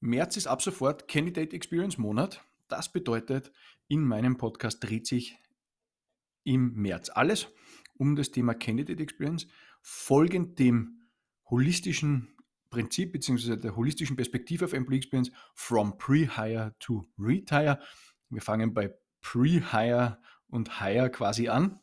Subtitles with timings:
[0.00, 2.42] März ist ab sofort Candidate Experience Monat.
[2.68, 3.52] Das bedeutet,
[3.86, 5.36] in meinem Podcast dreht sich
[6.42, 7.48] im März alles
[7.98, 9.46] um das Thema Candidate Experience,
[9.82, 11.02] folgend dem
[11.44, 12.34] holistischen
[12.70, 13.56] Prinzip bzw.
[13.56, 17.78] der holistischen Perspektive auf Employee Experience from Pre-Hire to Retire.
[18.30, 21.78] Wir fangen bei Pre-Hire und Hire quasi an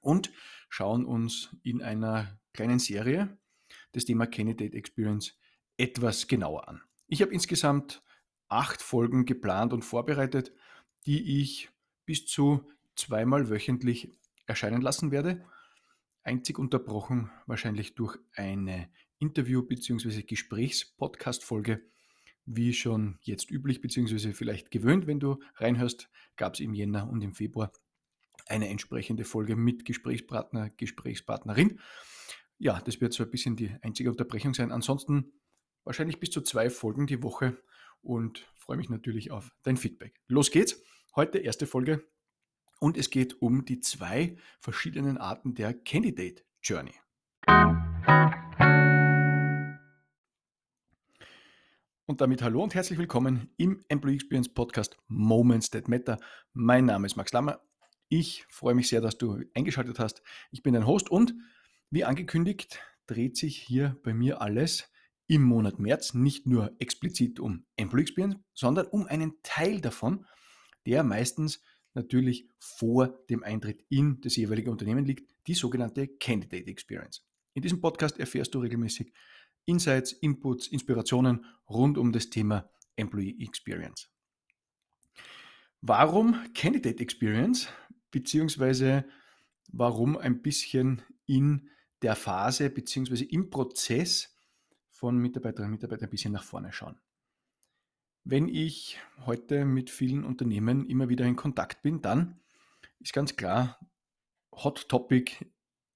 [0.00, 0.32] und
[0.68, 3.38] schauen uns in einer kleinen Serie
[3.92, 5.38] das Thema Candidate Experience
[5.76, 6.82] etwas genauer an.
[7.08, 8.02] Ich habe insgesamt
[8.48, 10.52] acht Folgen geplant und vorbereitet,
[11.06, 11.70] die ich
[12.04, 14.10] bis zu zweimal wöchentlich
[14.46, 15.44] erscheinen lassen werde.
[16.22, 18.88] Einzig unterbrochen wahrscheinlich durch eine
[19.18, 20.22] Interview- bzw.
[20.22, 21.82] Gesprächs-Podcast-Folge,
[22.44, 24.32] wie schon jetzt üblich bzw.
[24.32, 27.72] vielleicht gewöhnt, wenn du reinhörst, gab es im Jänner und im Februar
[28.46, 31.80] eine entsprechende Folge mit Gesprächspartner, Gesprächspartnerin.
[32.58, 34.72] Ja, das wird so ein bisschen die einzige Unterbrechung sein.
[34.72, 35.32] Ansonsten
[35.86, 37.56] wahrscheinlich bis zu zwei Folgen die Woche
[38.02, 40.20] und freue mich natürlich auf dein Feedback.
[40.26, 40.82] Los geht's.
[41.14, 42.04] Heute erste Folge
[42.80, 46.92] und es geht um die zwei verschiedenen Arten der Candidate Journey.
[52.04, 56.18] Und damit hallo und herzlich willkommen im Employee Experience Podcast Moments That Matter.
[56.52, 57.60] Mein Name ist Max Lammer.
[58.08, 60.22] Ich freue mich sehr, dass du eingeschaltet hast.
[60.50, 61.34] Ich bin dein Host und
[61.90, 64.90] wie angekündigt dreht sich hier bei mir alles
[65.28, 70.24] im Monat März nicht nur explizit um Employee Experience, sondern um einen Teil davon,
[70.86, 71.62] der meistens
[71.94, 77.24] natürlich vor dem Eintritt in das jeweilige Unternehmen liegt, die sogenannte Candidate Experience.
[77.54, 79.12] In diesem Podcast erfährst du regelmäßig
[79.64, 84.08] Insights, Inputs, Inspirationen rund um das Thema Employee Experience.
[85.80, 87.68] Warum Candidate Experience?
[88.10, 89.04] Beziehungsweise
[89.72, 91.68] warum ein bisschen in
[92.02, 94.35] der Phase beziehungsweise im Prozess
[94.96, 96.98] von Mitarbeiterinnen und Mitarbeitern ein bisschen nach vorne schauen.
[98.24, 102.40] Wenn ich heute mit vielen Unternehmen immer wieder in Kontakt bin, dann
[102.98, 103.78] ist ganz klar,
[104.52, 105.46] Hot Topic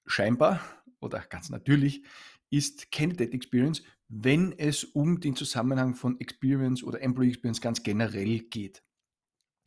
[0.05, 0.61] scheinbar
[0.99, 2.05] oder ganz natürlich
[2.51, 8.39] ist Candidate Experience, wenn es um den Zusammenhang von Experience oder Employee Experience ganz generell
[8.39, 8.83] geht.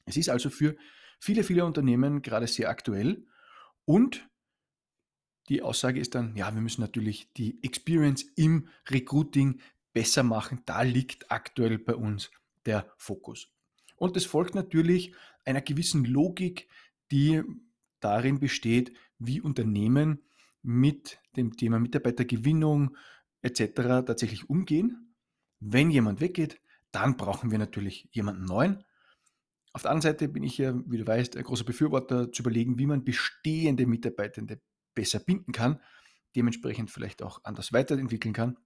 [0.05, 0.77] Es ist also für
[1.19, 3.27] viele, viele Unternehmen gerade sehr aktuell
[3.85, 4.29] und
[5.49, 9.61] die Aussage ist dann, ja, wir müssen natürlich die Experience im Recruiting
[9.93, 10.63] besser machen.
[10.67, 12.31] Da liegt aktuell bei uns
[12.67, 13.49] der Fokus.
[13.97, 16.69] Und es folgt natürlich einer gewissen Logik,
[17.11, 17.43] die
[18.01, 20.23] darin besteht, wie Unternehmen
[20.63, 22.97] mit dem Thema Mitarbeitergewinnung
[23.43, 23.73] etc.
[24.07, 25.15] tatsächlich umgehen.
[25.61, 28.85] Wenn jemand weggeht, dann brauchen wir natürlich jemanden neuen.
[29.73, 32.79] Auf der anderen Seite bin ich ja, wie du weißt, ein großer Befürworter zu überlegen,
[32.79, 34.61] wie man bestehende Mitarbeitende
[34.95, 35.81] besser binden kann,
[36.37, 38.59] dementsprechend vielleicht auch anders weiterentwickeln kann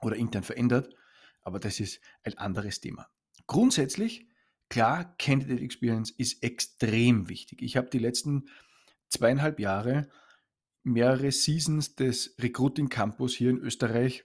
[0.00, 0.94] oder intern verändert.
[1.42, 3.08] Aber das ist ein anderes Thema.
[3.46, 4.28] Grundsätzlich,
[4.68, 7.62] klar, Candidate Experience ist extrem wichtig.
[7.62, 8.48] Ich habe die letzten
[9.08, 10.08] zweieinhalb Jahre
[10.84, 14.24] mehrere Seasons des Recruiting Campus hier in Österreich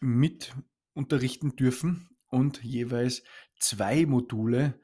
[0.00, 0.54] mit
[0.92, 3.22] unterrichten dürfen und jeweils
[3.58, 4.80] zwei Module,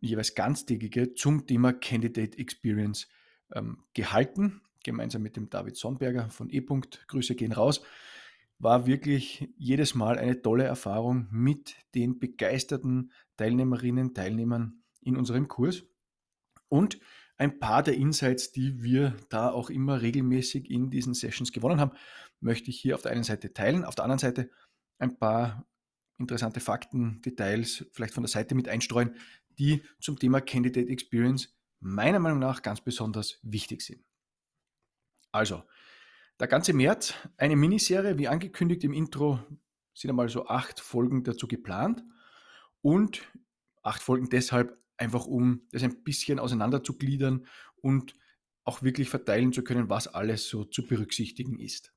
[0.00, 3.08] jeweils ganztägige, zum Thema Candidate Experience
[3.52, 6.60] ähm, gehalten gemeinsam mit dem David Sonnberger von E.
[6.60, 7.82] Grüße gehen raus.
[8.58, 15.84] War wirklich jedes Mal eine tolle Erfahrung mit den begeisterten Teilnehmerinnen, Teilnehmern in unserem Kurs.
[16.68, 17.00] Und
[17.36, 21.92] ein paar der Insights, die wir da auch immer regelmäßig in diesen Sessions gewonnen haben,
[22.40, 24.50] möchte ich hier auf der einen Seite teilen, auf der anderen Seite
[24.98, 25.66] ein paar
[26.18, 29.16] interessante Fakten, Details vielleicht von der Seite mit einstreuen,
[29.58, 34.04] die zum Thema Candidate Experience meiner Meinung nach ganz besonders wichtig sind.
[35.32, 35.64] Also,
[36.38, 39.40] der ganze März, eine Miniserie, wie angekündigt im Intro,
[39.94, 42.02] sind einmal so acht Folgen dazu geplant.
[42.80, 43.22] Und
[43.82, 48.14] acht Folgen deshalb einfach, um das ein bisschen auseinander zu gliedern und
[48.64, 51.92] auch wirklich verteilen zu können, was alles so zu berücksichtigen ist.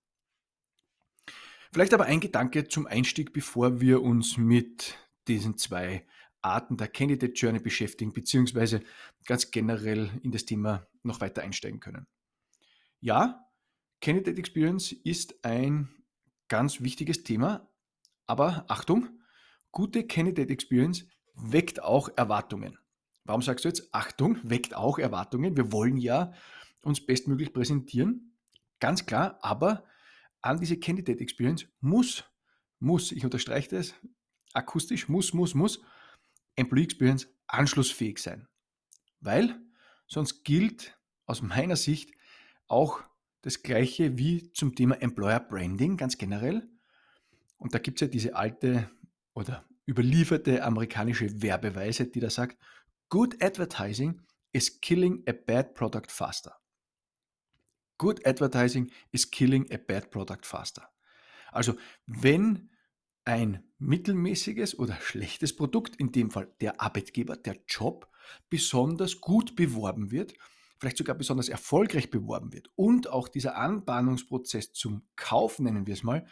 [1.71, 6.05] Vielleicht aber ein Gedanke zum Einstieg, bevor wir uns mit diesen zwei
[6.41, 8.81] Arten der Candidate Journey beschäftigen, beziehungsweise
[9.25, 12.07] ganz generell in das Thema noch weiter einsteigen können.
[13.05, 13.47] Ja,
[14.01, 15.89] Candidate Experience ist ein
[16.47, 17.71] ganz wichtiges Thema,
[18.25, 19.21] aber Achtung,
[19.69, 21.05] gute Candidate Experience
[21.35, 22.79] weckt auch Erwartungen.
[23.23, 25.55] Warum sagst du jetzt Achtung, weckt auch Erwartungen?
[25.55, 26.33] Wir wollen ja
[26.81, 28.39] uns bestmöglich präsentieren,
[28.79, 29.83] ganz klar, aber
[30.41, 32.23] an diese Candidate Experience muss,
[32.79, 33.93] muss, ich unterstreiche das,
[34.53, 35.79] akustisch, muss, muss, muss
[36.55, 38.47] Employee Experience anschlussfähig sein.
[39.19, 39.61] Weil
[40.07, 40.97] sonst gilt
[41.27, 42.15] aus meiner Sicht
[42.67, 43.01] auch
[43.41, 46.67] das gleiche wie zum Thema Employer Branding ganz generell.
[47.57, 48.89] Und da gibt es ja diese alte
[49.33, 52.57] oder überlieferte amerikanische Werbeweise, die da sagt,
[53.09, 54.21] Good advertising
[54.51, 56.57] is killing a bad product faster.
[57.97, 60.89] Good advertising is killing a bad product faster.
[61.51, 61.75] Also
[62.07, 62.71] wenn
[63.25, 68.09] ein mittelmäßiges oder schlechtes Produkt, in dem Fall der Arbeitgeber, der Job,
[68.49, 70.33] besonders gut beworben wird,
[70.79, 76.03] vielleicht sogar besonders erfolgreich beworben wird und auch dieser Anbahnungsprozess zum Kauf, nennen wir es
[76.03, 76.27] mal,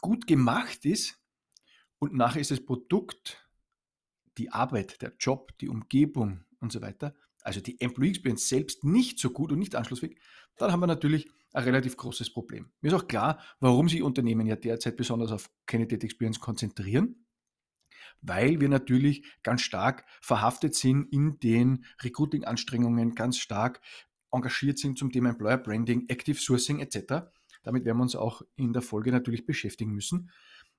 [0.00, 1.18] gut gemacht ist
[1.98, 3.46] und nachher ist das Produkt,
[4.38, 9.18] die Arbeit, der Job, die Umgebung und so weiter, also die Employee Experience selbst nicht
[9.18, 10.18] so gut und nicht anschlussfähig,
[10.56, 12.70] dann haben wir natürlich ein relativ großes Problem.
[12.80, 17.26] Mir ist auch klar, warum sich Unternehmen ja derzeit besonders auf Candidate Experience konzentrieren,
[18.22, 23.80] weil wir natürlich ganz stark verhaftet sind in den Recruiting-Anstrengungen, ganz stark
[24.32, 27.26] engagiert sind zum Thema Employer Branding, Active Sourcing etc.
[27.62, 30.30] Damit werden wir uns auch in der Folge natürlich beschäftigen müssen.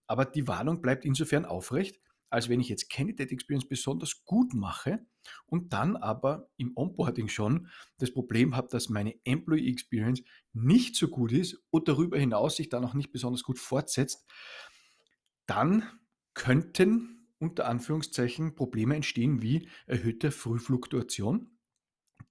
[0.08, 2.00] Aber die Warnung bleibt insofern aufrecht,
[2.30, 5.06] als wenn ich jetzt Candidate Experience besonders gut mache
[5.46, 7.68] und dann aber im Onboarding schon
[7.98, 10.24] das Problem habe, dass meine Employee Experience
[10.54, 14.26] nicht so gut ist und darüber hinaus sich dann auch nicht besonders gut fortsetzt,
[15.46, 15.84] dann
[16.34, 21.50] könnten unter Anführungszeichen Probleme entstehen wie erhöhte Frühfluktuation,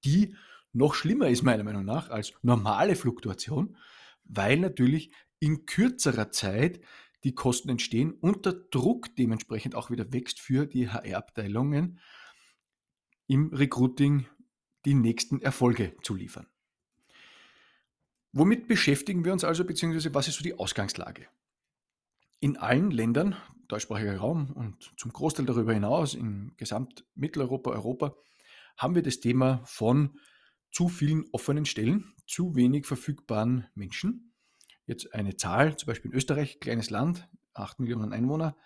[0.04, 0.36] die
[0.72, 3.76] noch schlimmer ist meiner Meinung nach als normale Fluktuation,
[4.24, 6.80] weil natürlich in kürzerer Zeit
[7.24, 11.98] die Kosten entstehen und der Druck dementsprechend auch wieder wächst für die HR-Abteilungen
[13.26, 14.26] im Recruiting
[14.84, 16.46] die nächsten Erfolge zu liefern.
[18.32, 21.26] Womit beschäftigen wir uns also, beziehungsweise was ist so die Ausgangslage?
[22.38, 23.36] In allen Ländern,
[23.70, 28.16] deutschsprachiger Raum und zum Großteil darüber hinaus, in gesamt Mitteleuropa, Europa,
[28.76, 30.18] haben wir das Thema von
[30.70, 34.30] zu vielen offenen Stellen, zu wenig verfügbaren Menschen
[34.90, 38.56] Jetzt eine Zahl, zum Beispiel in Österreich, kleines Land, 8 Millionen Einwohner,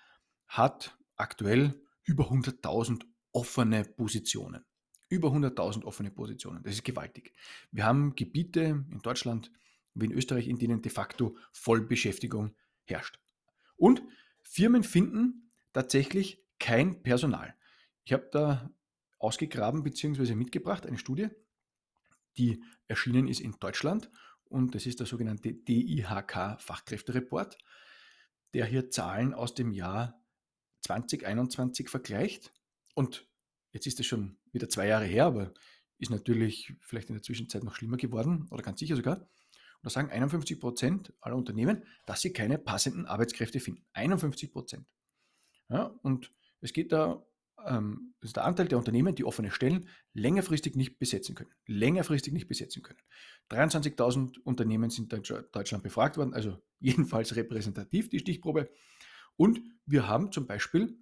[0.46, 4.64] hat aktuell über 100.000 offene Positionen.
[5.10, 6.62] Über 100.000 offene Positionen.
[6.62, 7.34] Das ist gewaltig.
[7.72, 9.52] Wir haben Gebiete in Deutschland
[9.92, 12.54] wie in Österreich, in denen de facto Vollbeschäftigung
[12.84, 13.18] herrscht.
[13.76, 14.02] Und
[14.44, 17.54] Firmen finden tatsächlich kein Personal.
[18.04, 18.70] Ich habe da
[19.18, 20.34] ausgegraben bzw.
[20.34, 21.28] mitgebracht eine Studie,
[22.36, 24.10] die erschienen ist in Deutschland
[24.44, 27.58] und das ist der sogenannte DIHK Fachkräftereport,
[28.52, 30.22] der hier Zahlen aus dem Jahr
[30.82, 32.52] 2021 vergleicht.
[32.94, 33.26] Und
[33.72, 35.54] jetzt ist es schon wieder zwei Jahre her, aber
[35.98, 39.28] ist natürlich vielleicht in der Zwischenzeit noch schlimmer geworden oder ganz sicher sogar.
[39.84, 43.84] Da sagen 51 Prozent aller Unternehmen, dass sie keine passenden Arbeitskräfte finden.
[43.92, 44.86] 51 Prozent.
[45.68, 47.24] Ja, und es geht da
[47.66, 51.50] ähm, ist der Anteil der Unternehmen, die offene Stellen längerfristig nicht besetzen können.
[51.66, 52.98] Längerfristig nicht besetzen können.
[53.50, 55.22] 23.000 Unternehmen sind in
[55.52, 58.70] Deutschland befragt worden, also jedenfalls repräsentativ die Stichprobe.
[59.36, 60.98] Und wir haben zum Beispiel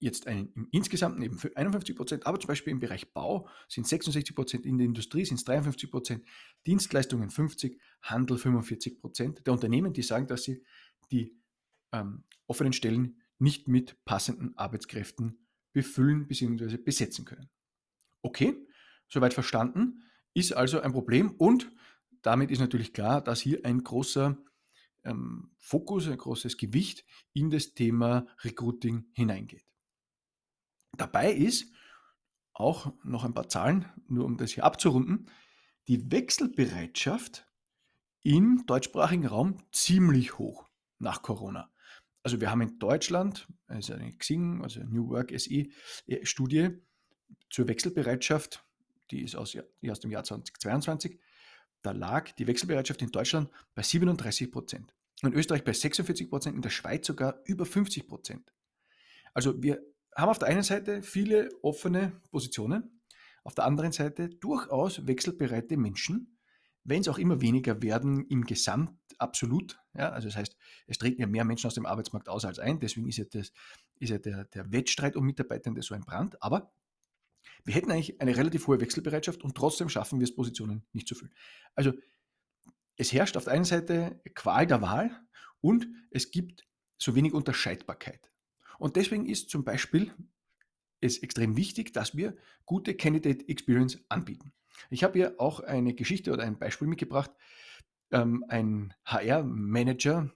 [0.00, 3.86] jetzt einen, im insgesamt eben für 51 Prozent, aber zum Beispiel im Bereich Bau sind
[3.86, 6.24] 66 Prozent, in der Industrie sind es 53 Prozent,
[6.66, 10.64] Dienstleistungen 50, Handel 45 Prozent der Unternehmen, die sagen, dass sie
[11.12, 11.38] die
[11.92, 16.78] ähm, offenen Stellen nicht mit passenden Arbeitskräften befüllen bzw.
[16.78, 17.50] besetzen können.
[18.22, 18.56] Okay,
[19.08, 20.02] soweit verstanden,
[20.34, 21.70] ist also ein Problem und
[22.22, 24.36] damit ist natürlich klar, dass hier ein großer
[25.04, 29.69] ähm, Fokus, ein großes Gewicht in das Thema Recruiting hineingeht.
[30.96, 31.72] Dabei ist
[32.52, 35.30] auch noch ein paar Zahlen, nur um das hier abzurunden,
[35.88, 37.46] die Wechselbereitschaft
[38.22, 40.68] im deutschsprachigen Raum ziemlich hoch
[40.98, 41.70] nach Corona
[42.22, 45.66] also wir haben in Deutschland, also eine Xing, also New Work SE
[46.06, 46.70] äh, Studie
[47.48, 48.64] zur Wechselbereitschaft,
[49.10, 51.18] die ist aus, die aus dem Jahr 2022,
[51.82, 54.94] da lag die Wechselbereitschaft in Deutschland bei 37 Prozent.
[55.22, 58.52] In Österreich bei 46 Prozent, in der Schweiz sogar über 50 Prozent.
[59.32, 59.82] Also wir
[60.16, 63.00] haben auf der einen Seite viele offene Positionen,
[63.44, 66.38] auf der anderen Seite durchaus wechselbereite Menschen,
[66.84, 69.78] wenn es auch immer weniger werden im Gesamt absolut.
[69.94, 72.80] Ja, also das heißt, es treten ja mehr Menschen aus dem Arbeitsmarkt aus als ein.
[72.80, 73.52] Deswegen ist ja, das,
[73.98, 76.42] ist ja der, der Wettstreit um Mitarbeitende so ein Brand.
[76.42, 76.72] Aber
[77.64, 81.14] wir hätten eigentlich eine relativ hohe Wechselbereitschaft und trotzdem schaffen wir es, Positionen nicht zu
[81.14, 81.34] füllen.
[81.74, 81.92] Also
[82.96, 85.10] es herrscht auf der einen Seite Qual der Wahl
[85.60, 86.66] und es gibt
[86.98, 88.30] so wenig Unterscheidbarkeit.
[88.80, 90.12] Und deswegen ist zum Beispiel
[91.00, 92.34] es extrem wichtig, dass wir
[92.64, 94.52] gute Candidate Experience anbieten.
[94.88, 97.30] Ich habe hier auch eine Geschichte oder ein Beispiel mitgebracht.
[98.10, 100.34] Ähm, ein HR-Manager,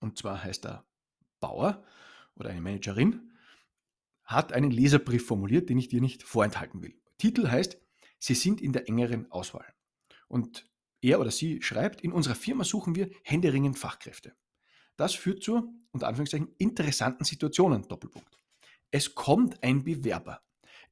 [0.00, 0.84] und zwar heißt er
[1.38, 1.84] Bauer
[2.34, 3.32] oder eine Managerin,
[4.24, 7.00] hat einen Leserbrief formuliert, den ich dir nicht vorenthalten will.
[7.18, 7.78] Titel heißt,
[8.18, 9.72] Sie sind in der engeren Auswahl.
[10.26, 10.68] Und
[11.00, 14.34] er oder sie schreibt, in unserer Firma suchen wir händeringend Fachkräfte.
[14.96, 18.38] Das führt zu, unter Anführungszeichen, interessanten Situationen, Doppelpunkt.
[18.90, 20.40] Es kommt ein Bewerber.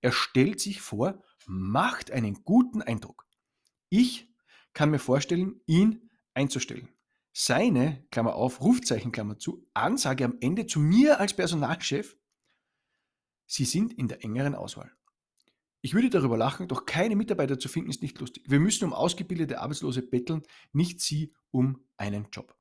[0.01, 3.27] Er stellt sich vor, macht einen guten Eindruck.
[3.89, 4.29] Ich
[4.73, 6.89] kann mir vorstellen, ihn einzustellen.
[7.33, 12.17] Seine, Klammer auf, Rufzeichen, Klammer zu, Ansage am Ende zu mir als Personalchef,
[13.53, 14.91] Sie sind in der engeren Auswahl.
[15.83, 18.45] Ich würde darüber lachen, doch keine Mitarbeiter zu finden ist nicht lustig.
[18.49, 20.43] Wir müssen um ausgebildete Arbeitslose betteln,
[20.73, 22.57] nicht sie um einen Job.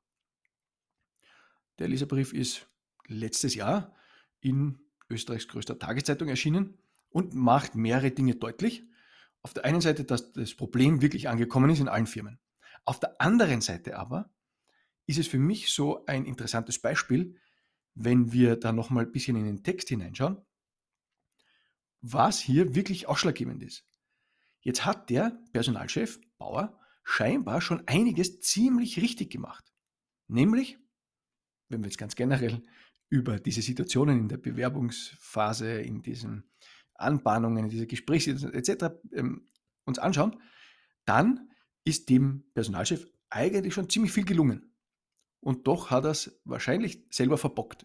[1.78, 2.68] Der Leserbrief ist
[3.06, 3.94] letztes Jahr
[4.40, 6.78] in Österreichs größter Tageszeitung erschienen
[7.10, 8.84] und macht mehrere Dinge deutlich.
[9.42, 12.38] Auf der einen Seite, dass das Problem wirklich angekommen ist in allen Firmen.
[12.84, 14.32] Auf der anderen Seite aber
[15.06, 17.36] ist es für mich so ein interessantes Beispiel,
[17.94, 20.40] wenn wir da nochmal ein bisschen in den Text hineinschauen,
[22.00, 23.84] was hier wirklich ausschlaggebend ist.
[24.60, 29.72] Jetzt hat der Personalchef Bauer scheinbar schon einiges ziemlich richtig gemacht.
[30.28, 30.78] Nämlich,
[31.72, 32.62] wenn wir jetzt ganz generell
[33.08, 36.44] über diese Situationen in der Bewerbungsphase, in diesen
[36.94, 38.96] Anbahnungen, in diese Gesprächssituationen etc.
[39.12, 39.48] Ähm,
[39.84, 40.40] uns anschauen,
[41.04, 41.50] dann
[41.84, 44.72] ist dem Personalchef eigentlich schon ziemlich viel gelungen.
[45.40, 47.84] Und doch hat er es wahrscheinlich selber verbockt.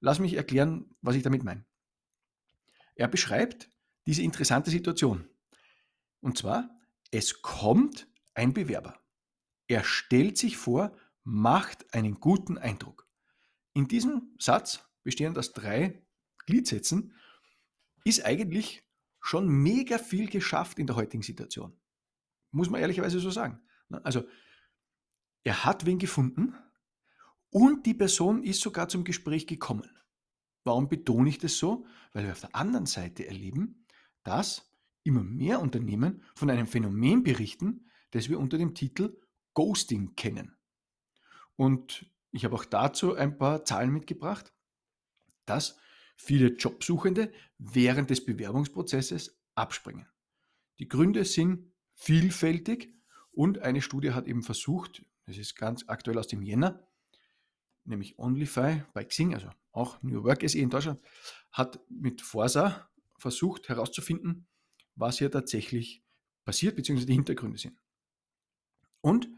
[0.00, 1.64] Lass mich erklären, was ich damit meine.
[2.96, 3.70] Er beschreibt
[4.06, 5.28] diese interessante Situation.
[6.20, 6.70] Und zwar,
[7.12, 8.98] es kommt ein Bewerber.
[9.68, 10.92] Er stellt sich vor,
[11.22, 13.01] macht einen guten Eindruck.
[13.74, 16.04] In diesem Satz, bestehend aus drei
[16.46, 17.14] Gliedsätzen,
[18.04, 18.82] ist eigentlich
[19.20, 21.76] schon mega viel geschafft in der heutigen Situation.
[22.50, 23.60] Muss man ehrlicherweise so sagen.
[24.02, 24.24] Also,
[25.44, 26.54] er hat wen gefunden
[27.50, 29.90] und die Person ist sogar zum Gespräch gekommen.
[30.64, 31.86] Warum betone ich das so?
[32.12, 33.86] Weil wir auf der anderen Seite erleben,
[34.22, 39.20] dass immer mehr Unternehmen von einem Phänomen berichten, das wir unter dem Titel
[39.54, 40.56] Ghosting kennen.
[41.56, 44.52] Und ich habe auch dazu ein paar Zahlen mitgebracht,
[45.44, 45.78] dass
[46.16, 50.06] viele Jobsuchende während des Bewerbungsprozesses abspringen.
[50.78, 52.94] Die Gründe sind vielfältig
[53.32, 56.88] und eine Studie hat eben versucht, das ist ganz aktuell aus dem Jänner,
[57.84, 61.00] nämlich OnlyFi bei Xing, also auch New Work SE in Deutschland,
[61.50, 64.46] hat mit Forsa versucht herauszufinden,
[64.94, 66.02] was hier tatsächlich
[66.44, 67.78] passiert, beziehungsweise die Hintergründe sind.
[69.00, 69.28] Und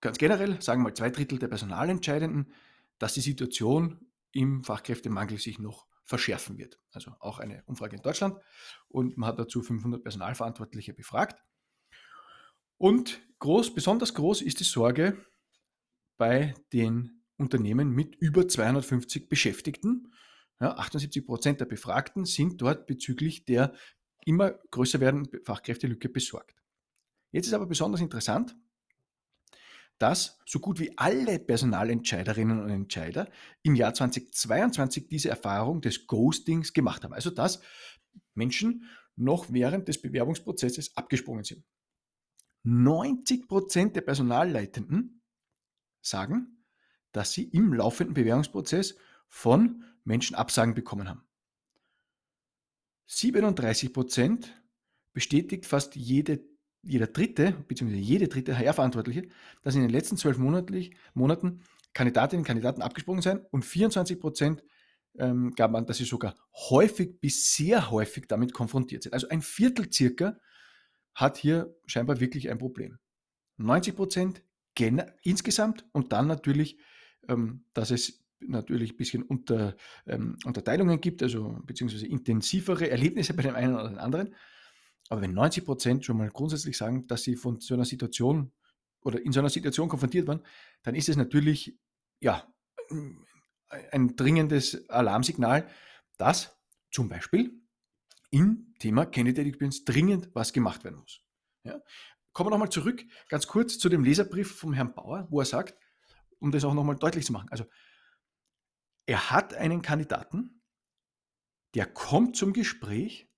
[0.00, 2.52] ganz generell sagen mal zwei Drittel der Personalentscheidenden,
[2.98, 6.80] dass die Situation im Fachkräftemangel sich noch verschärfen wird.
[6.92, 8.36] Also auch eine Umfrage in Deutschland.
[8.88, 11.42] Und man hat dazu 500 Personalverantwortliche befragt.
[12.76, 15.24] Und groß, besonders groß ist die Sorge
[16.16, 20.12] bei den Unternehmen mit über 250 Beschäftigten.
[20.60, 23.72] Ja, 78 Prozent der Befragten sind dort bezüglich der
[24.24, 26.62] immer größer werdenden Fachkräftelücke besorgt.
[27.32, 28.56] Jetzt ist aber besonders interessant,
[30.00, 33.28] dass so gut wie alle Personalentscheiderinnen und Entscheider
[33.62, 37.12] im Jahr 2022 diese Erfahrung des Ghostings gemacht haben.
[37.12, 37.60] Also dass
[38.34, 41.64] Menschen noch während des Bewerbungsprozesses abgesprungen sind.
[42.62, 45.22] 90 Prozent der Personalleitenden
[46.00, 46.64] sagen,
[47.12, 48.96] dass sie im laufenden Bewerbungsprozess
[49.28, 51.22] von Menschen Absagen bekommen haben.
[53.06, 54.62] 37 Prozent
[55.12, 56.40] bestätigt fast jede,
[56.82, 57.96] jeder dritte bzw.
[57.96, 59.28] jede dritte HR-Verantwortliche,
[59.62, 64.62] dass in den letzten zwölf Monaten Kandidatinnen und Kandidaten abgesprungen sind und 24 Prozent
[65.18, 69.12] ähm, gab an, dass sie sogar häufig bis sehr häufig damit konfrontiert sind.
[69.12, 70.38] Also ein Viertel circa
[71.14, 72.98] hat hier scheinbar wirklich ein Problem.
[73.56, 74.42] 90 Prozent
[75.22, 76.78] insgesamt und dann natürlich
[77.28, 83.42] ähm, dass es natürlich ein bisschen unter, ähm, Unterteilungen gibt, also beziehungsweise intensivere Erlebnisse bei
[83.42, 84.34] dem einen oder dem anderen.
[85.10, 88.52] Aber wenn 90 Prozent schon mal grundsätzlich sagen, dass sie von so einer Situation
[89.02, 90.46] oder in so einer Situation konfrontiert waren,
[90.82, 91.76] dann ist es natürlich
[92.20, 92.46] ja,
[93.90, 95.68] ein dringendes Alarmsignal,
[96.16, 96.56] dass
[96.92, 97.60] zum Beispiel
[98.30, 101.22] im Thema Candidate Experience dringend was gemacht werden muss.
[101.64, 101.80] Ja?
[102.32, 105.76] Kommen wir nochmal zurück, ganz kurz zu dem Leserbrief vom Herrn Bauer, wo er sagt,
[106.38, 107.48] um das auch nochmal deutlich zu machen.
[107.50, 107.64] Also,
[109.06, 110.62] er hat einen Kandidaten,
[111.74, 113.29] der kommt zum Gespräch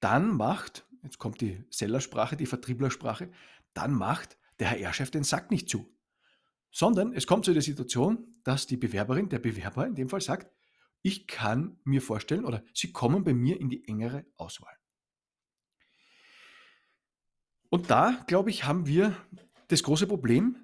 [0.00, 3.30] dann macht, jetzt kommt die Sellersprache, die Vertrieblersprache,
[3.74, 5.92] dann macht der HR-Chef den Sack nicht zu.
[6.70, 10.50] Sondern es kommt zu der Situation, dass die Bewerberin, der Bewerber in dem Fall sagt,
[11.02, 14.76] ich kann mir vorstellen oder Sie kommen bei mir in die engere Auswahl.
[17.68, 19.16] Und da, glaube ich, haben wir
[19.68, 20.56] das große Problem,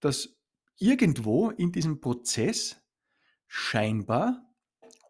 [0.00, 0.38] dass
[0.78, 2.76] irgendwo in diesem Prozess
[3.46, 4.44] scheinbar,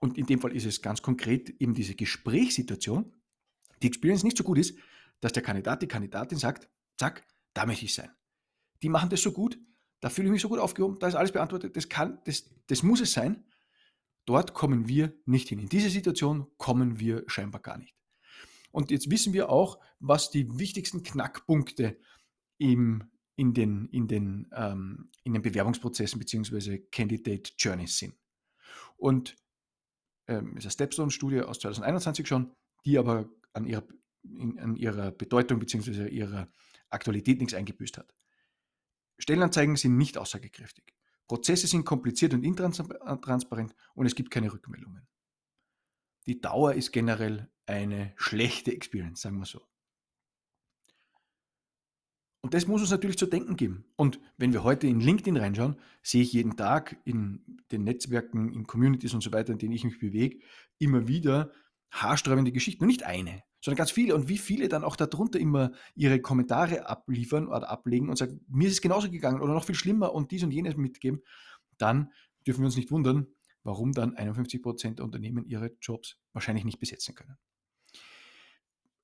[0.00, 3.12] und in dem Fall ist es ganz konkret eben diese Gesprächssituation,
[3.82, 4.76] die Experience nicht so gut ist,
[5.20, 8.10] dass der Kandidat, die Kandidatin sagt, zack, da möchte ich sein.
[8.82, 9.58] Die machen das so gut,
[10.00, 12.82] da fühle ich mich so gut aufgehoben, da ist alles beantwortet, das, kann, das, das
[12.82, 13.44] muss es sein.
[14.26, 15.58] Dort kommen wir nicht hin.
[15.58, 17.94] In diese Situation kommen wir scheinbar gar nicht.
[18.70, 21.98] Und jetzt wissen wir auch, was die wichtigsten Knackpunkte
[22.58, 26.78] im, in, den, in, den, ähm, in den Bewerbungsprozessen bzw.
[26.90, 28.14] Candidate Journeys sind.
[28.96, 29.36] Und
[30.26, 32.52] ähm, ist eine Stepstone-Studie aus 2021 schon,
[32.84, 33.84] die aber an ihrer,
[34.22, 36.08] in, an ihrer Bedeutung bzw.
[36.08, 36.48] ihrer
[36.88, 38.14] Aktualität nichts eingebüßt hat.
[39.18, 40.94] Stellenanzeigen sind nicht aussagekräftig.
[41.26, 45.06] Prozesse sind kompliziert und intransparent und es gibt keine Rückmeldungen.
[46.26, 49.60] Die Dauer ist generell eine schlechte Experience, sagen wir so.
[52.40, 53.84] Und das muss uns natürlich zu denken geben.
[53.96, 58.66] Und wenn wir heute in LinkedIn reinschauen, sehe ich jeden Tag in den Netzwerken, in
[58.66, 60.38] Communities und so weiter, in denen ich mich bewege,
[60.78, 61.52] immer wieder
[61.90, 62.84] haarsträubende Geschichten.
[62.84, 64.14] Und nicht eine, sondern ganz viele.
[64.14, 68.68] Und wie viele dann auch darunter immer ihre Kommentare abliefern oder ablegen und sagen, mir
[68.68, 71.22] ist es genauso gegangen oder noch viel schlimmer und dies und jenes mitgeben,
[71.76, 72.12] dann
[72.46, 73.26] dürfen wir uns nicht wundern,
[73.62, 77.36] warum dann 51 Prozent der Unternehmen ihre Jobs wahrscheinlich nicht besetzen können.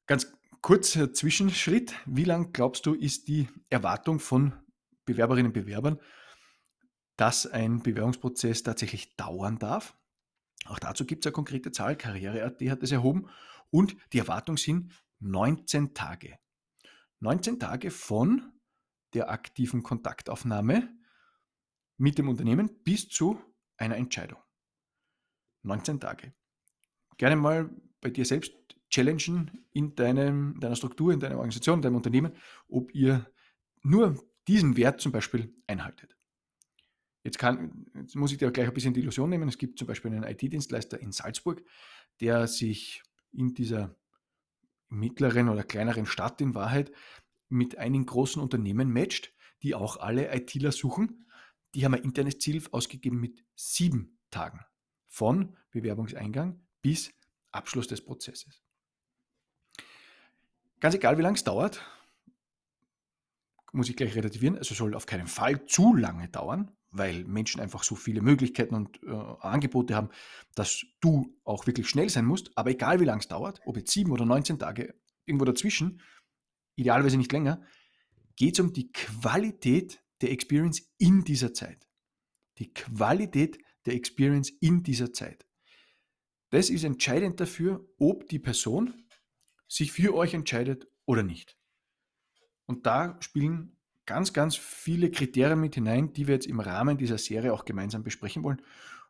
[0.06, 1.94] Ganz kurzer Zwischenschritt.
[2.06, 4.54] Wie lang glaubst du, ist die Erwartung von
[5.04, 6.00] Bewerberinnen und Bewerbern,
[7.16, 9.96] dass ein Bewerbungsprozess tatsächlich dauern darf?
[10.66, 11.96] Auch dazu gibt es eine konkrete Zahl.
[11.96, 13.28] Karriere.at hat es erhoben.
[13.70, 16.38] Und die Erwartung sind 19 Tage.
[17.20, 18.52] 19 Tage von
[19.14, 20.92] der aktiven Kontaktaufnahme
[21.96, 23.40] mit dem Unternehmen bis zu
[23.76, 24.38] einer Entscheidung.
[25.62, 26.34] 19 Tage.
[27.16, 28.52] Gerne mal bei dir selbst
[28.90, 32.32] challengen in deinem, deiner Struktur, in deiner Organisation, in deinem Unternehmen,
[32.68, 33.30] ob ihr
[33.82, 36.16] nur diesen Wert zum Beispiel einhaltet.
[37.22, 39.48] Jetzt, kann, jetzt muss ich dir auch gleich ein bisschen die Illusion nehmen.
[39.48, 41.64] Es gibt zum Beispiel einen IT-Dienstleister in Salzburg,
[42.20, 43.02] der sich
[43.34, 43.96] in dieser
[44.88, 46.92] mittleren oder kleineren Stadt in Wahrheit
[47.48, 51.26] mit einigen großen Unternehmen matcht, die auch alle ITler suchen.
[51.74, 54.60] Die haben ein internes Ziel ausgegeben mit sieben Tagen
[55.06, 57.12] von Bewerbungseingang bis
[57.50, 58.62] Abschluss des Prozesses.
[60.80, 61.80] Ganz egal, wie lange es dauert,
[63.74, 64.56] muss ich gleich relativieren.
[64.56, 69.02] Also soll auf keinen Fall zu lange dauern, weil Menschen einfach so viele Möglichkeiten und
[69.02, 70.10] äh, Angebote haben,
[70.54, 72.56] dass du auch wirklich schnell sein musst.
[72.56, 74.94] Aber egal wie lange es dauert, ob jetzt sieben oder 19 Tage,
[75.26, 76.00] irgendwo dazwischen,
[76.76, 77.62] idealerweise nicht länger,
[78.36, 81.86] geht es um die Qualität der Experience in dieser Zeit.
[82.58, 85.46] Die Qualität der Experience in dieser Zeit.
[86.50, 88.94] Das ist entscheidend dafür, ob die Person
[89.68, 91.58] sich für euch entscheidet oder nicht.
[92.66, 97.18] Und da spielen ganz, ganz viele Kriterien mit hinein, die wir jetzt im Rahmen dieser
[97.18, 98.60] Serie auch gemeinsam besprechen wollen,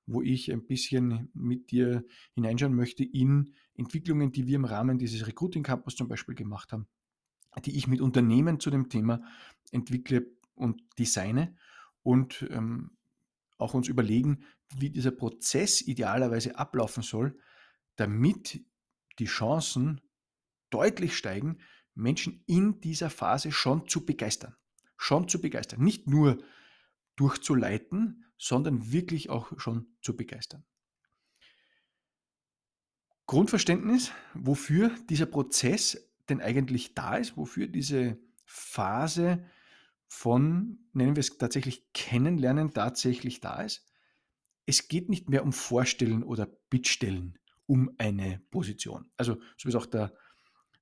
[0.07, 5.27] wo ich ein bisschen mit dir hineinschauen möchte in Entwicklungen, die wir im Rahmen dieses
[5.27, 6.87] Recruiting Campus zum Beispiel gemacht haben,
[7.65, 9.23] die ich mit Unternehmen zu dem Thema
[9.73, 11.57] entwickle und designe
[12.03, 12.93] und ähm,
[13.59, 14.45] auch uns überlegen,
[14.77, 17.37] wie dieser Prozess idealerweise ablaufen soll,
[17.97, 18.65] damit
[19.19, 20.01] die Chancen
[20.71, 21.59] deutlich steigen,
[21.95, 24.57] Menschen in dieser Phase schon zu begeistern.
[24.97, 25.83] Schon zu begeistern.
[25.83, 26.39] Nicht nur
[27.17, 30.65] durchzuleiten, sondern wirklich auch schon zu begeistern.
[33.27, 39.45] Grundverständnis, wofür dieser Prozess denn eigentlich da ist, wofür diese Phase
[40.07, 43.87] von, nennen wir es tatsächlich Kennenlernen, tatsächlich da ist.
[44.67, 49.11] Es geht nicht mehr um Vorstellen oder Bittstellen um eine Position.
[49.17, 50.15] Also, so wie es auch der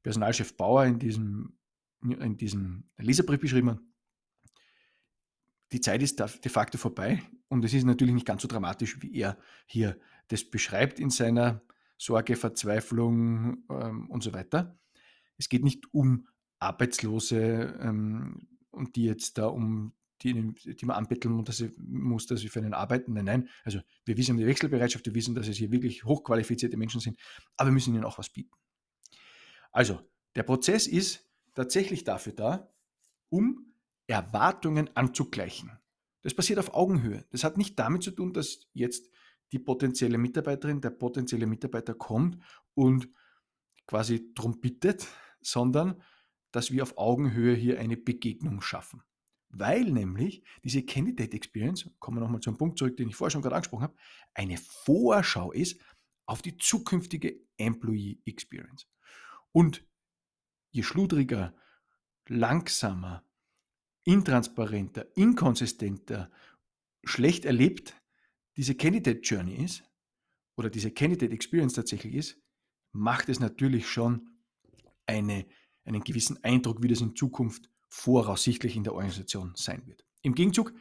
[0.03, 1.59] Personalchef Bauer in diesem,
[2.03, 3.93] in diesem Leserbrief beschrieben
[5.73, 9.15] die Zeit ist de facto vorbei und es ist natürlich nicht ganz so dramatisch, wie
[9.15, 11.63] er hier das beschreibt in seiner
[11.97, 14.79] Sorge, Verzweiflung ähm, und so weiter.
[15.39, 21.45] Es geht nicht um Arbeitslose ähm, und die jetzt da um die, die man anbetteln
[21.45, 23.15] dass sie, muss, dass sie für einen arbeiten.
[23.15, 23.49] Nein, nein.
[23.65, 27.19] Also wir wissen um die Wechselbereitschaft, wir wissen, dass es hier wirklich hochqualifizierte Menschen sind,
[27.57, 28.55] aber wir müssen ihnen auch was bieten.
[29.73, 30.01] Also,
[30.37, 32.73] der Prozess ist tatsächlich dafür da,
[33.29, 33.75] um
[34.07, 35.71] Erwartungen anzugleichen.
[36.23, 37.25] Das passiert auf Augenhöhe.
[37.31, 39.11] Das hat nicht damit zu tun, dass jetzt
[39.51, 42.39] die potenzielle Mitarbeiterin, der potenzielle Mitarbeiter kommt
[42.75, 43.09] und
[43.87, 45.07] quasi drum bittet,
[45.41, 46.03] sondern
[46.53, 49.03] dass wir auf Augenhöhe hier eine Begegnung schaffen.
[49.49, 53.43] Weil nämlich diese Candidate Experience, kommen wir nochmal zum Punkt zurück, den ich vorher schon
[53.43, 53.97] gerade angesprochen habe,
[54.35, 55.81] eine Vorschau ist
[56.25, 58.87] auf die zukünftige Employee Experience.
[59.53, 59.87] Und
[60.71, 61.55] je schludriger,
[62.27, 63.25] langsamer,
[64.05, 66.31] intransparenter, inkonsistenter,
[67.05, 67.95] schlecht erlebt
[68.57, 69.85] diese Candidate Journey ist
[70.57, 72.39] oder diese Candidate Experience tatsächlich ist,
[72.93, 74.29] macht es natürlich schon
[75.07, 75.47] eine,
[75.85, 80.05] einen gewissen Eindruck, wie das in Zukunft voraussichtlich in der Organisation sein wird.
[80.23, 80.73] Im Gegenzug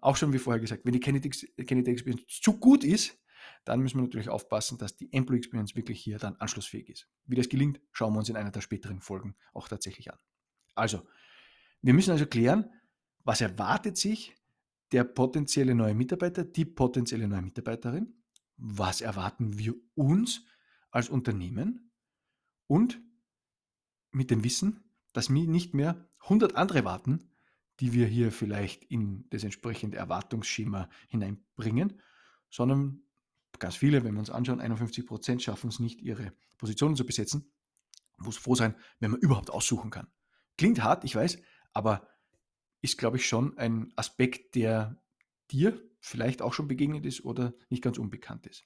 [0.00, 3.18] auch schon wie vorher gesagt, wenn die Candidate Experience zu gut ist,
[3.64, 7.08] dann müssen wir natürlich aufpassen, dass die Employee Experience wirklich hier dann anschlussfähig ist.
[7.26, 10.18] Wie das gelingt, schauen wir uns in einer der späteren Folgen auch tatsächlich an.
[10.74, 11.06] Also,
[11.82, 12.70] wir müssen also klären,
[13.24, 14.34] was erwartet sich
[14.92, 18.14] der potenzielle neue Mitarbeiter, die potenzielle neue Mitarbeiterin,
[18.56, 20.44] was erwarten wir uns
[20.90, 21.92] als Unternehmen
[22.66, 23.00] und
[24.10, 27.30] mit dem Wissen, dass mir nicht mehr 100 andere warten,
[27.80, 32.00] die wir hier vielleicht in das entsprechende Erwartungsschema hineinbringen,
[32.50, 33.02] sondern
[33.58, 37.50] ganz viele, wenn wir uns anschauen, 51 Prozent schaffen es nicht, ihre Positionen zu besetzen.
[38.18, 40.08] Muss froh sein, wenn man überhaupt aussuchen kann.
[40.58, 41.38] Klingt hart, ich weiß,
[41.72, 42.06] aber
[42.82, 45.02] ist, glaube ich, schon ein Aspekt, der
[45.50, 48.64] dir vielleicht auch schon begegnet ist oder nicht ganz unbekannt ist.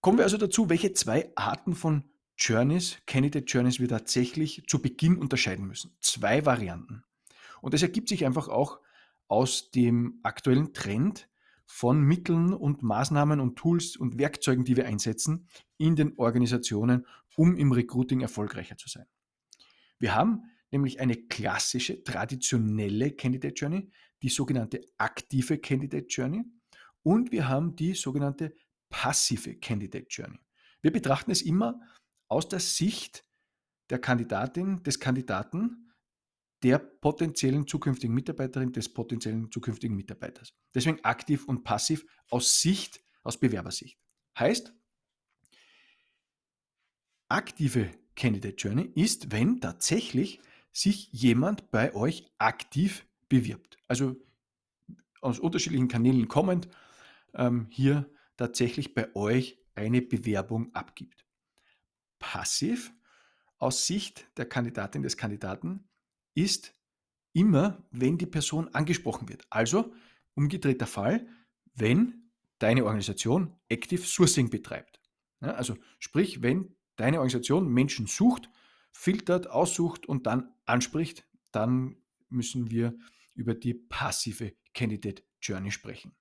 [0.00, 2.04] Kommen wir also dazu, welche zwei Arten von
[2.38, 5.94] Journeys, Candidate Journeys wir tatsächlich zu Beginn unterscheiden müssen.
[6.00, 7.04] Zwei Varianten.
[7.60, 8.80] Und das ergibt sich einfach auch
[9.28, 11.28] aus dem aktuellen Trend
[11.72, 17.06] von Mitteln und Maßnahmen und Tools und Werkzeugen, die wir einsetzen in den Organisationen,
[17.36, 19.06] um im Recruiting erfolgreicher zu sein.
[20.00, 23.88] Wir haben nämlich eine klassische, traditionelle Candidate Journey,
[24.20, 26.44] die sogenannte aktive Candidate Journey
[27.04, 28.52] und wir haben die sogenannte
[28.90, 30.40] passive Candidate Journey.
[30.82, 31.80] Wir betrachten es immer
[32.26, 33.24] aus der Sicht
[33.90, 35.89] der Kandidatin, des Kandidaten,
[36.62, 40.54] der potenziellen zukünftigen Mitarbeiterin, des potenziellen zukünftigen Mitarbeiters.
[40.74, 43.98] Deswegen aktiv und passiv aus Sicht, aus Bewerbersicht.
[44.38, 44.74] Heißt,
[47.28, 50.40] aktive Candidate Journey ist, wenn tatsächlich
[50.72, 53.78] sich jemand bei euch aktiv bewirbt.
[53.88, 54.16] Also
[55.20, 56.68] aus unterschiedlichen Kanälen kommend
[57.34, 61.24] ähm, hier tatsächlich bei euch eine Bewerbung abgibt.
[62.18, 62.92] Passiv
[63.58, 65.88] aus Sicht der Kandidatin des Kandidaten
[66.42, 66.72] ist
[67.32, 69.46] immer, wenn die Person angesprochen wird.
[69.50, 69.92] Also
[70.34, 71.26] umgedrehter Fall,
[71.74, 75.00] wenn deine Organisation Active Sourcing betreibt.
[75.40, 78.50] Ja, also sprich, wenn deine Organisation Menschen sucht,
[78.92, 81.96] filtert, aussucht und dann anspricht, dann
[82.28, 82.96] müssen wir
[83.34, 86.14] über die passive Candidate Journey sprechen.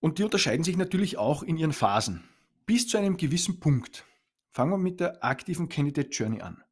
[0.00, 2.24] Und die unterscheiden sich natürlich auch in ihren Phasen.
[2.66, 4.04] Bis zu einem gewissen Punkt.
[4.50, 6.62] Fangen wir mit der aktiven Candidate Journey an.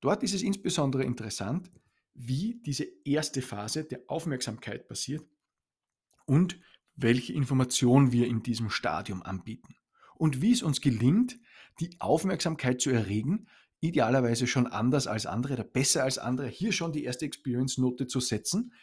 [0.00, 1.70] Dort ist es insbesondere interessant,
[2.14, 5.26] wie diese erste Phase der Aufmerksamkeit passiert
[6.26, 6.58] und
[6.96, 9.76] welche Informationen wir in diesem Stadium anbieten.
[10.16, 11.38] Und wie es uns gelingt,
[11.80, 13.46] die Aufmerksamkeit zu erregen,
[13.80, 18.20] idealerweise schon anders als andere oder besser als andere, hier schon die erste Experience-Note zu
[18.20, 18.74] setzen.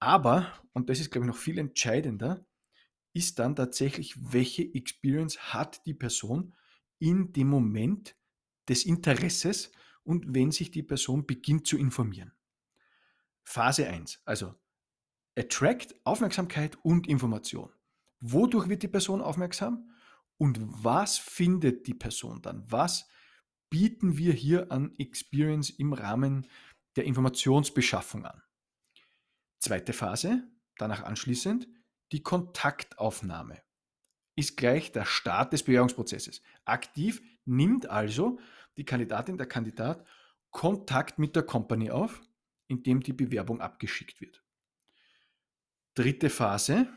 [0.00, 2.46] Aber, und das ist, glaube ich, noch viel entscheidender,
[3.14, 6.54] ist dann tatsächlich, welche Experience hat die Person
[6.98, 8.16] in dem Moment
[8.68, 9.72] des Interesses
[10.04, 12.32] und wenn sich die Person beginnt zu informieren.
[13.42, 14.54] Phase 1, also
[15.36, 17.70] Attract, Aufmerksamkeit und Information.
[18.20, 19.90] Wodurch wird die Person aufmerksam
[20.38, 22.64] und was findet die Person dann?
[22.70, 23.08] Was
[23.68, 26.46] bieten wir hier an Experience im Rahmen
[26.96, 28.42] der Informationsbeschaffung an?
[29.58, 30.46] Zweite Phase,
[30.78, 31.68] danach anschließend,
[32.12, 33.62] die Kontaktaufnahme
[34.36, 36.42] ist gleich der Start des Bewerbungsprozesses.
[36.64, 38.38] Aktiv nimmt also
[38.76, 40.06] die Kandidatin, der Kandidat
[40.50, 42.22] Kontakt mit der Company auf,
[42.68, 44.42] indem die Bewerbung abgeschickt wird.
[45.94, 46.88] Dritte Phase,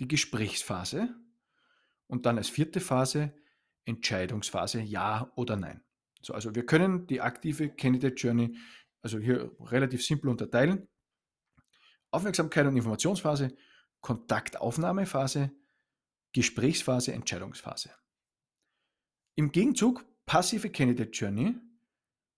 [0.00, 1.14] die Gesprächsphase.
[2.06, 3.34] Und dann als vierte Phase
[3.84, 5.82] Entscheidungsphase, ja oder nein.
[6.22, 8.56] So, also wir können die aktive Candidate Journey
[9.06, 10.88] also hier relativ simpel unterteilen.
[12.10, 13.56] Aufmerksamkeit und Informationsphase,
[14.00, 15.52] Kontaktaufnahmephase,
[16.32, 17.90] Gesprächsphase, Entscheidungsphase.
[19.36, 21.56] Im Gegenzug passive Candidate Journey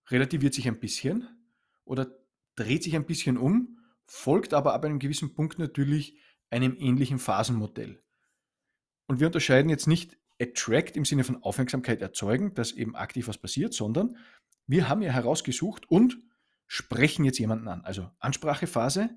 [0.09, 1.27] relativiert sich ein bisschen
[1.85, 2.07] oder
[2.55, 6.17] dreht sich ein bisschen um, folgt aber ab einem gewissen Punkt natürlich
[6.49, 8.01] einem ähnlichen Phasenmodell.
[9.07, 13.37] Und wir unterscheiden jetzt nicht Attract im Sinne von Aufmerksamkeit erzeugen, dass eben aktiv was
[13.37, 14.17] passiert, sondern
[14.67, 16.19] wir haben ja herausgesucht und
[16.67, 17.81] sprechen jetzt jemanden an.
[17.81, 19.09] Also Ansprachephase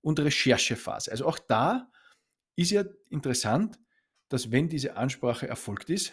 [0.00, 1.10] und Recherchephase.
[1.10, 1.90] Also auch da
[2.56, 3.78] ist ja interessant,
[4.28, 6.12] dass wenn diese Ansprache erfolgt ist,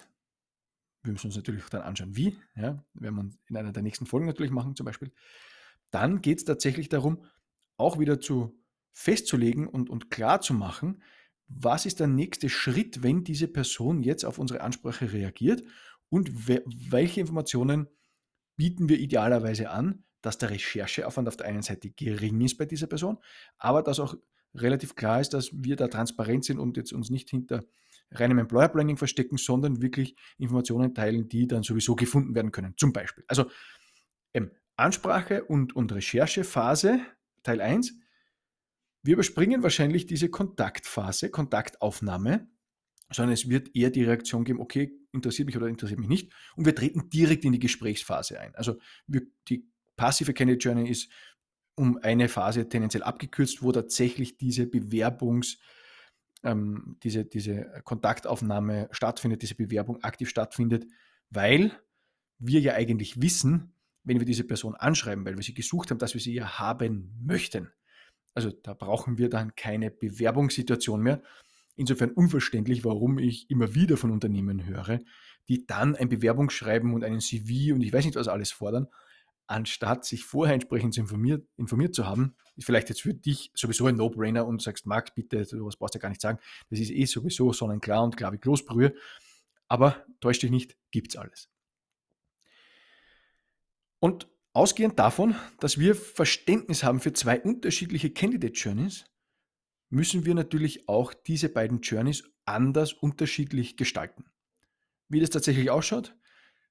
[1.07, 4.27] wir müssen uns natürlich dann anschauen, wie, ja, werden wir in einer der nächsten Folgen
[4.27, 5.11] natürlich machen zum Beispiel,
[5.89, 7.25] dann geht es tatsächlich darum,
[7.77, 8.59] auch wieder zu
[8.91, 11.01] festzulegen und, und klar zu machen,
[11.47, 15.63] was ist der nächste Schritt, wenn diese Person jetzt auf unsere Ansprache reagiert
[16.09, 17.87] und we welche Informationen
[18.57, 22.87] bieten wir idealerweise an, dass der Rechercheaufwand auf der einen Seite gering ist bei dieser
[22.87, 23.17] Person,
[23.57, 24.15] aber dass auch
[24.55, 27.63] relativ klar ist, dass wir da transparent sind und jetzt uns nicht hinter
[28.11, 32.73] reinem Employer Branding verstecken, sondern wirklich Informationen teilen, die dann sowieso gefunden werden können.
[32.77, 33.23] Zum Beispiel.
[33.27, 33.49] Also
[34.33, 37.01] ähm, Ansprache und, und Recherchephase
[37.43, 37.93] Teil 1.
[39.03, 42.49] Wir überspringen wahrscheinlich diese Kontaktphase, Kontaktaufnahme,
[43.11, 46.33] sondern es wird eher die Reaktion geben, okay, interessiert mich oder interessiert mich nicht.
[46.55, 48.53] Und wir treten direkt in die Gesprächsphase ein.
[48.55, 51.09] Also wir, die passive Candidate Journey ist
[51.75, 55.57] um eine Phase tendenziell abgekürzt, wo tatsächlich diese Bewerbungs-
[56.43, 60.85] ähm, diese, diese Kontaktaufnahme stattfindet, diese Bewerbung aktiv stattfindet,
[61.29, 61.71] weil
[62.39, 63.73] wir ja eigentlich wissen,
[64.03, 67.13] wenn wir diese Person anschreiben, weil wir sie gesucht haben, dass wir sie ja haben
[67.21, 67.69] möchten.
[68.33, 71.21] Also da brauchen wir dann keine Bewerbungssituation mehr.
[71.75, 74.99] Insofern unverständlich, warum ich immer wieder von Unternehmen höre,
[75.49, 78.87] die dann ein Bewerbungsschreiben und einen CV und ich weiß nicht was alles fordern,
[79.47, 83.95] anstatt sich vorher entsprechend informiert, informiert zu haben, ist vielleicht jetzt für dich sowieso ein
[83.95, 86.39] No-Brainer und sagst, Max, bitte, sowas brauchst du gar nicht sagen.
[86.69, 88.93] Das ist eh sowieso sonnenklar und klar wie Kloßbrühe.
[89.67, 91.49] Aber täusch dich nicht, gibt's alles.
[93.99, 99.05] Und ausgehend davon, dass wir Verständnis haben für zwei unterschiedliche Candidate Journeys,
[99.89, 104.25] müssen wir natürlich auch diese beiden Journeys anders unterschiedlich gestalten.
[105.09, 106.16] Wie das tatsächlich ausschaut,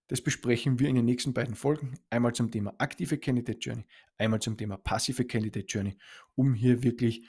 [0.09, 1.99] das besprechen wir in den nächsten beiden Folgen.
[2.11, 3.85] Einmal zum Thema aktive Candidate Journey,
[4.19, 5.97] einmal zum Thema passive Candidate Journey,
[6.35, 7.27] um hier wirklich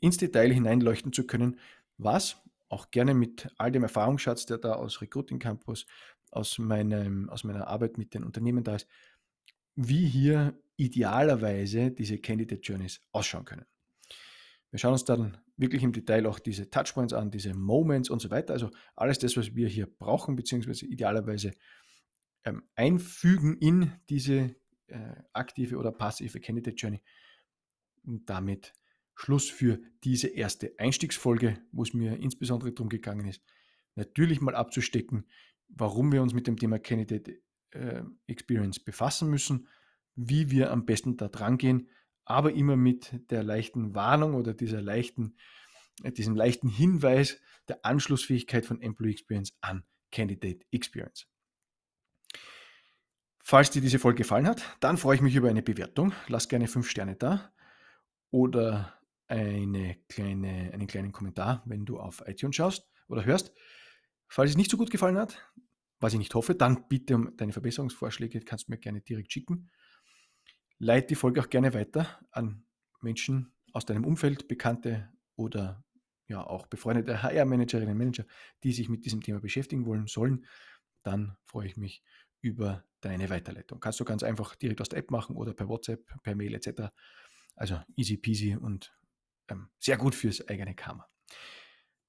[0.00, 1.58] ins Detail hineinleuchten zu können,
[1.98, 2.36] was
[2.68, 5.86] auch gerne mit all dem Erfahrungsschatz, der da aus Recruiting Campus,
[6.30, 8.86] aus, meinem, aus meiner Arbeit mit den Unternehmen da ist,
[9.74, 13.64] wie hier idealerweise diese Candidate Journeys ausschauen können.
[14.70, 18.30] Wir schauen uns dann wirklich im Detail auch diese Touchpoints an, diese Moments und so
[18.30, 18.54] weiter.
[18.54, 21.52] Also alles das, was wir hier brauchen, beziehungsweise idealerweise
[22.44, 27.02] ähm, einfügen in diese äh, aktive oder passive Candidate Journey.
[28.04, 28.72] Und damit
[29.14, 33.42] Schluss für diese erste Einstiegsfolge, wo es mir insbesondere darum gegangen ist,
[33.96, 35.26] natürlich mal abzustecken,
[35.68, 37.42] warum wir uns mit dem Thema Candidate
[37.72, 39.66] äh, Experience befassen müssen,
[40.14, 41.88] wie wir am besten da dran gehen,
[42.28, 45.36] aber immer mit der leichten Warnung oder dieser leichten,
[46.02, 51.26] äh, diesem leichten Hinweis der Anschlussfähigkeit von Employee Experience an Candidate Experience.
[53.40, 56.12] Falls dir diese Folge gefallen hat, dann freue ich mich über eine Bewertung.
[56.26, 57.50] Lass gerne fünf Sterne da
[58.30, 58.92] oder
[59.26, 63.54] eine kleine, einen kleinen Kommentar, wenn du auf iTunes schaust oder hörst.
[64.28, 65.50] Falls es nicht so gut gefallen hat,
[65.98, 69.70] was ich nicht hoffe, dann bitte um deine Verbesserungsvorschläge, kannst du mir gerne direkt schicken.
[70.78, 72.64] Leite die Folge auch gerne weiter an
[73.00, 75.84] Menschen aus deinem Umfeld, Bekannte oder
[76.28, 78.24] ja auch befreundete HR-Managerinnen und Manager,
[78.62, 80.46] die sich mit diesem Thema beschäftigen wollen sollen.
[81.02, 82.02] Dann freue ich mich
[82.40, 83.80] über deine Weiterleitung.
[83.80, 86.92] Kannst du ganz einfach direkt aus der App machen oder per WhatsApp, per Mail etc.
[87.56, 88.92] Also easy peasy und
[89.48, 91.08] ähm, sehr gut fürs eigene Karma.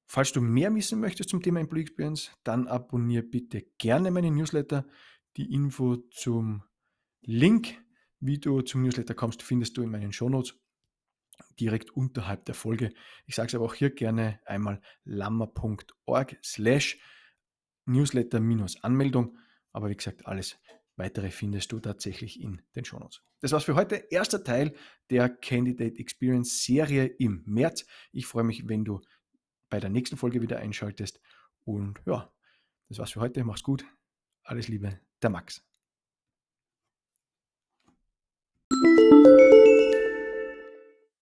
[0.05, 4.86] Falls du mehr wissen möchtest zum Thema Employee Experience, dann abonniere bitte gerne meinen Newsletter.
[5.38, 6.63] Die Info zum
[7.21, 7.79] Link
[8.19, 10.55] wie du zum Newsletter kommst, findest du in meinen Shownotes
[11.60, 12.93] direkt unterhalb der Folge.
[13.25, 16.99] Ich sage es aber auch hier gerne einmal lammer.org slash
[17.86, 19.38] Newsletter-Anmeldung.
[19.71, 20.58] Aber wie gesagt, alles
[20.95, 23.21] weitere findest du tatsächlich in den Shownotes.
[23.39, 23.95] Das war's für heute.
[24.10, 24.75] Erster Teil
[25.10, 27.86] der Candidate Experience Serie im März.
[28.12, 29.01] Ich freue mich, wenn du
[29.69, 31.21] bei der nächsten Folge wieder einschaltest.
[31.63, 32.32] Und ja,
[32.89, 33.43] das war's für heute.
[33.43, 33.86] Mach's gut.
[34.43, 35.68] Alles Liebe, der Max.